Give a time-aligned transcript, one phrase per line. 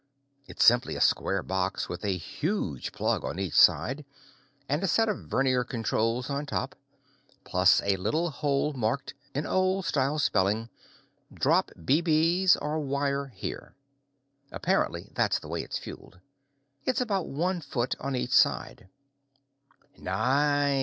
[0.47, 4.03] It's simply a square box with a huge plug on each side,
[4.67, 6.73] and a set of vernier controls on top,
[7.43, 10.69] plus a little hole marked, in old style spelling,
[11.31, 13.75] Drop BBs or wire here.
[14.51, 16.19] Apparently that's the way it's fueled.
[16.83, 18.87] It's about one foot on each side.